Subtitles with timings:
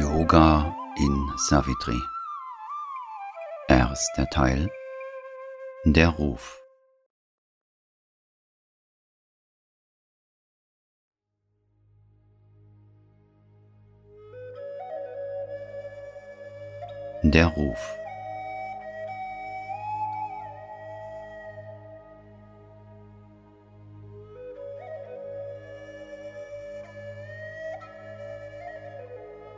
[0.00, 2.00] Yoga in Savitri.
[3.68, 4.66] Erster Teil
[5.84, 6.58] Der Ruf.
[17.22, 17.99] Der Ruf.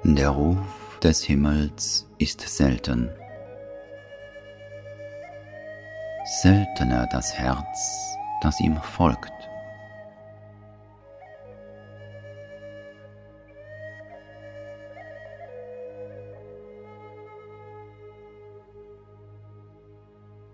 [0.04, 3.08] Der Ruf des Himmels ist selten.
[6.42, 9.30] Seltener das Herz, das ihm folgt.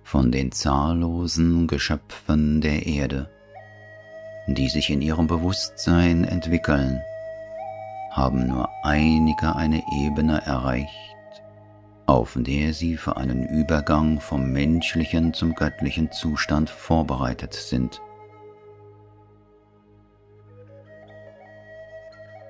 [0.03, 3.31] Von den zahllosen Geschöpfen der Erde,
[4.47, 7.01] die sich in ihrem Bewusstsein entwickeln,
[8.11, 10.93] haben nur einige eine Ebene erreicht,
[12.07, 18.01] auf der sie für einen Übergang vom menschlichen zum göttlichen Zustand vorbereitet sind.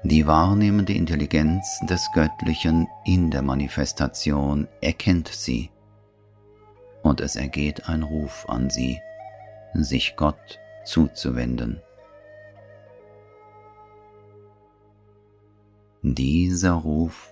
[0.04, 5.70] Die wahrnehmende Intelligenz des Göttlichen in der Manifestation erkennt sie,
[7.02, 9.00] und es ergeht ein Ruf an sie,
[9.74, 11.82] sich Gott zuzuwenden.
[16.14, 17.30] Dieser Ruf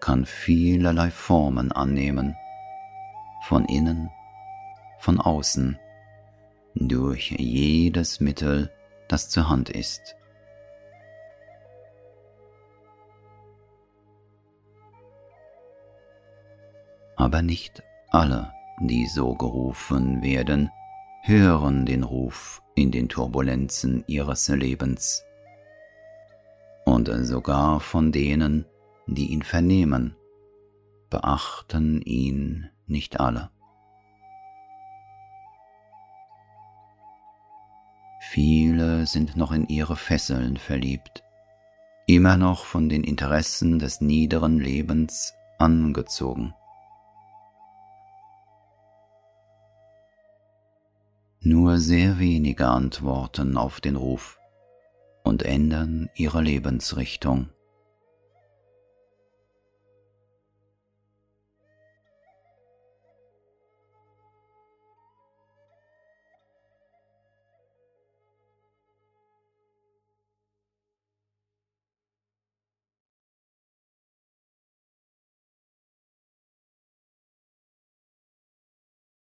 [0.00, 2.36] kann vielerlei Formen annehmen,
[3.42, 4.10] von innen,
[4.98, 5.78] von außen,
[6.74, 8.72] durch jedes Mittel,
[9.06, 10.16] das zur Hand ist.
[17.14, 20.70] Aber nicht alle, die so gerufen werden,
[21.22, 25.22] hören den Ruf in den Turbulenzen ihres Lebens
[27.08, 28.66] und sogar von denen,
[29.06, 30.16] die ihn vernehmen,
[31.10, 33.50] beachten ihn nicht alle.
[38.30, 41.22] Viele sind noch in ihre Fesseln verliebt,
[42.06, 46.54] immer noch von den Interessen des niederen Lebens angezogen.
[51.40, 54.40] Nur sehr wenige antworten auf den Ruf
[55.26, 57.48] und ändern ihre Lebensrichtung.